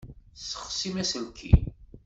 Tessexsim 0.35 0.95
aselkim. 1.01 1.61